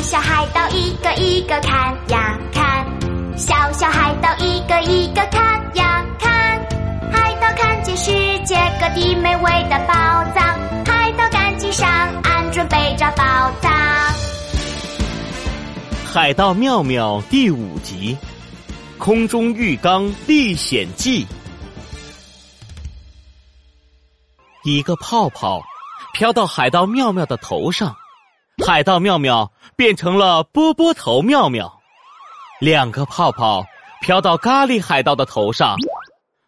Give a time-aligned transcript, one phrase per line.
[0.00, 2.86] 小小海盗一个一个看呀看，
[3.36, 6.58] 小小海盗一个一个看呀看，
[7.12, 8.10] 海盗看见世
[8.46, 9.94] 界各地美味的宝
[10.34, 11.86] 藏，海盗赶紧上
[12.22, 13.70] 岸准备找宝藏。
[16.10, 18.16] 海盗妙妙第五集，
[18.96, 21.26] 空中浴缸历险记。
[24.64, 25.60] 一个泡泡
[26.14, 27.94] 飘到海盗妙妙的头上。
[28.66, 31.80] 海盗妙妙变成了波波头妙妙。
[32.60, 33.64] 两个泡泡
[34.00, 35.76] 飘到咖喱海盗的头上，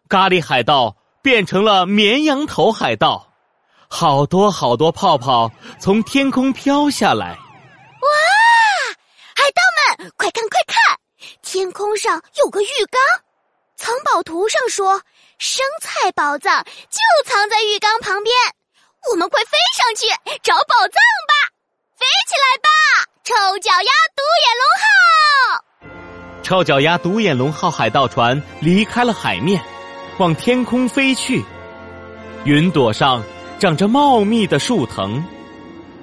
[0.07, 3.27] 咖喱海盗变成了绵羊头海盗。
[3.89, 7.27] 好多好多泡泡从天空飘下来。
[7.27, 8.09] 哇
[9.35, 9.61] 海盗
[9.97, 10.97] 们，快看快看！
[11.41, 13.01] 天空上有个浴缸，
[13.75, 15.01] 藏宝图上说
[15.37, 18.35] 生菜宝藏就藏在浴缸旁边。
[19.11, 20.07] 我们快飞上去
[20.41, 20.95] 找宝藏
[21.27, 21.32] 吧！
[22.03, 22.67] 飞起来吧，
[23.23, 26.43] 臭脚丫独眼龙号！
[26.43, 29.63] 臭脚丫独眼龙号海盗船离开了海面，
[30.17, 31.41] 往天空飞去。
[32.43, 33.23] 云朵上
[33.57, 35.23] 长着茂密的树藤，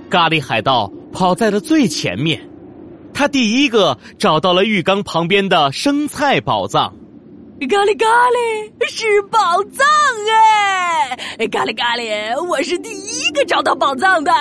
[0.09, 2.49] 咖喱海盗跑在了最前面。
[3.13, 6.95] 他第一个找到了浴缸旁边的生菜宝藏，
[7.69, 9.87] 咖喱咖喱是宝藏
[11.39, 11.47] 哎！
[11.49, 14.33] 咖喱咖喱，我是第一个找到宝藏的。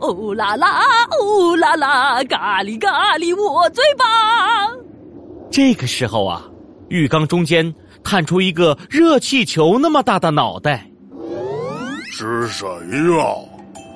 [0.00, 0.82] 哦啦啦，
[1.18, 4.06] 哦啦啦，咖喱咖喱，我最棒！
[5.50, 6.44] 这个时候啊，
[6.90, 10.86] 浴缸中间探出一个热气球那么大的脑袋。
[12.10, 13.34] 是谁呀？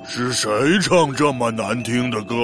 [0.07, 0.49] 是谁
[0.81, 2.35] 唱这么难听的歌？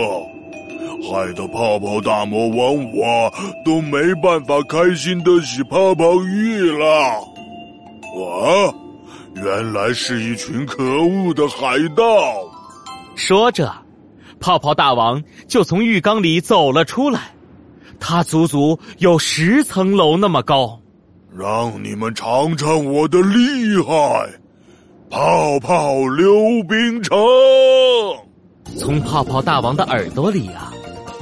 [1.04, 3.34] 害得泡泡大魔王我
[3.66, 6.86] 都没办法开心的洗泡泡浴了。
[8.16, 8.74] 我
[9.36, 12.04] 原来是一群可恶的海盗。
[13.16, 13.72] 说着，
[14.40, 17.20] 泡泡大王就从浴缸里走了出来。
[18.00, 20.80] 他足足有十层楼那么高。
[21.38, 24.30] 让你们尝尝我的厉害！
[25.10, 26.34] 泡泡溜
[26.68, 27.18] 冰城。
[28.78, 30.73] 从泡泡大王的耳朵里啊。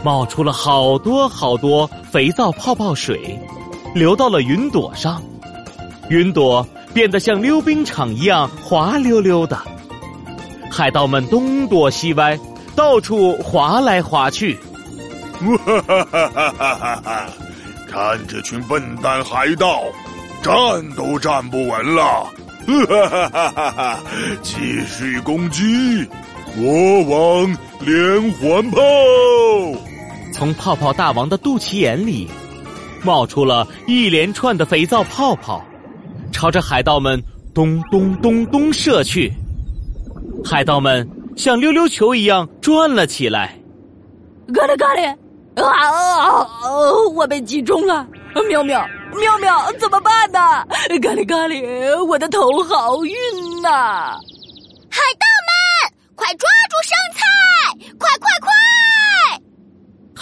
[0.04, 3.40] 冒出了好多好多肥皂泡泡水，
[3.94, 5.22] 流到了云朵上，
[6.10, 9.58] 云朵变得像溜冰场一样滑溜溜的。
[10.70, 12.40] 海盗们东躲西歪，
[12.76, 14.58] 到处滑来滑去。
[15.34, 17.26] 哈哈哈哈哈哈！
[17.90, 19.82] 看这群笨蛋海盗，
[20.42, 20.54] 站
[20.96, 22.26] 都站不稳了。
[22.68, 24.00] 哈哈哈哈哈！
[24.42, 26.08] 继续攻击，
[26.56, 28.82] 国王连环炮。
[30.41, 32.28] 从泡泡大王的肚脐眼里，
[33.03, 35.63] 冒出了一连串的肥皂泡泡，
[36.34, 39.31] 朝着海盗们咚咚咚咚射去。
[40.44, 41.07] 海盗们
[41.38, 43.56] 像溜溜球一样转了起来。
[44.52, 45.16] 咖喱咖喱，
[45.63, 46.47] 啊！
[47.13, 48.08] 我被击中了！
[48.50, 50.40] 喵喵喵喵，怎么办呢？
[51.03, 53.13] 咖喱咖喱，我的头好晕
[53.62, 54.18] 呐！
[54.90, 57.94] 海盗们，快抓住生菜！
[58.00, 58.50] 快快快！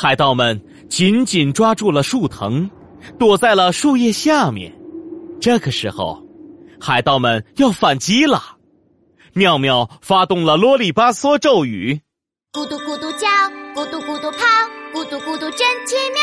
[0.02, 2.70] 海盗们紧紧抓住了树藤，
[3.20, 4.74] 躲在了树叶下面。
[5.42, 6.26] 这个时候，
[6.80, 8.42] 海盗们要反击了。
[9.34, 12.00] 妙妙发动了啰里吧嗦咒语：
[12.54, 13.28] 咕嘟咕嘟叫，
[13.76, 14.38] 咕嘟咕嘟跑，
[14.94, 16.22] 咕嘟咕嘟真奇妙。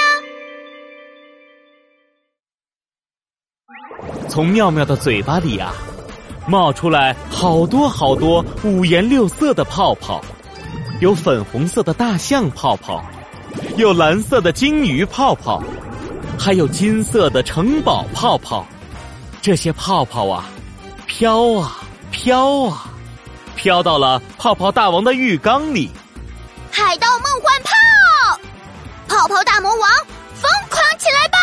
[4.26, 5.74] 从妙妙的嘴巴里啊，
[6.48, 10.24] 冒出来好多好多五颜六色的泡泡，
[11.02, 13.04] 有粉红色的大象泡泡。
[13.76, 15.62] 有蓝色的金鱼泡泡，
[16.38, 18.66] 还有金色的城堡泡泡。
[19.42, 20.46] 这些泡泡啊，
[21.06, 21.76] 飘啊
[22.10, 22.90] 飘啊，
[23.54, 25.90] 飘到了泡泡大王的浴缸里。
[26.70, 28.40] 海盗梦幻泡，
[29.06, 29.90] 泡泡大魔王，
[30.34, 31.38] 疯狂起来吧！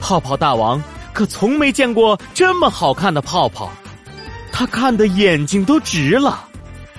[0.00, 0.82] 泡泡大王
[1.12, 3.70] 可从没见过这么好看的泡泡，
[4.50, 6.46] 他看的眼睛都直了，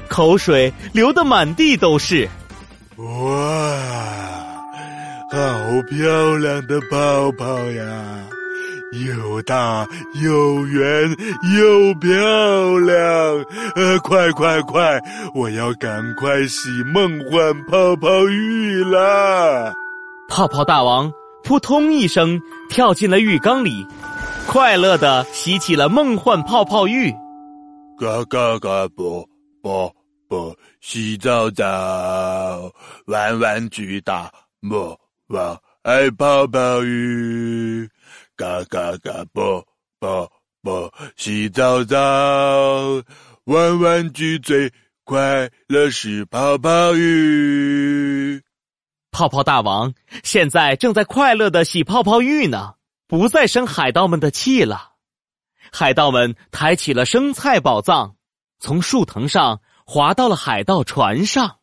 [0.08, 2.30] 口水流得满地都是。
[3.04, 3.78] 哇，
[5.32, 5.38] 好
[5.90, 8.28] 漂亮的泡泡呀！
[9.08, 9.88] 又大
[10.22, 11.10] 又圆
[11.58, 13.46] 又漂亮，
[13.76, 15.02] 呃，快快快！
[15.34, 19.74] 我要赶快洗梦幻泡泡浴啦！
[20.28, 21.12] 泡泡大王
[21.44, 22.40] 扑通一声
[22.70, 23.88] 跳进了浴缸里，
[24.48, 27.12] 快乐的洗起了梦幻泡泡浴。
[27.98, 29.26] 嘎嘎嘎啵
[29.62, 29.92] 啵。
[30.28, 32.74] 不洗澡澡，
[33.06, 37.88] 玩玩具大魔王爱泡泡浴，
[38.36, 39.64] 嘎嘎嘎啵
[40.00, 40.30] 啵
[40.64, 41.98] 啵，洗澡澡，
[43.44, 44.74] 玩玩具最
[45.04, 48.42] 快乐是泡泡浴。
[49.12, 49.94] 泡泡大王
[50.24, 52.74] 现在正在快乐的洗泡泡浴呢，
[53.08, 54.94] 不再生海盗们的气了。
[55.72, 58.16] 海盗们抬起了生菜宝藏，
[58.60, 59.62] 从树藤上
[59.92, 61.58] 滑到了海盗船上。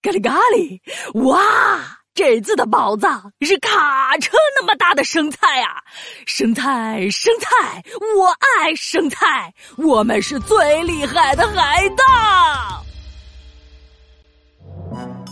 [0.00, 0.80] 咖喱咖喱，
[1.28, 1.98] 哇！
[2.14, 5.82] 这次的宝藏是卡车那么大的生菜啊！
[6.26, 7.82] 生菜，生菜，
[8.16, 12.84] 我爱生菜，我们是最厉害的海盗！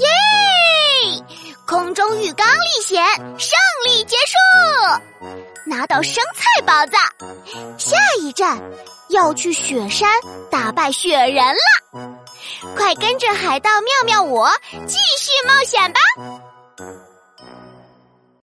[0.01, 1.25] 耶！
[1.69, 3.01] 空中浴缸历险
[3.39, 4.35] 胜利结束，
[5.65, 7.01] 拿到生菜宝藏，
[7.79, 8.61] 下一站
[9.09, 10.11] 要去雪山
[10.51, 12.14] 打败雪人了。
[12.77, 14.49] 快跟着海盗妙妙我
[14.87, 16.01] 继续冒险吧！